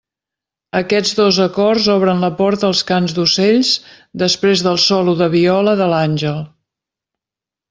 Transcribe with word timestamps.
Aquests 0.77 1.11
dos 1.17 1.39
acords 1.43 1.89
obren 1.95 2.23
la 2.25 2.31
porta 2.39 2.67
als 2.69 2.81
cants 2.93 3.13
d'ocells 3.19 3.75
després 4.23 4.65
del 4.69 4.81
solo 4.87 5.15
de 5.21 5.29
viola 5.37 5.77
de 5.85 5.91
l'àngel. 5.95 6.43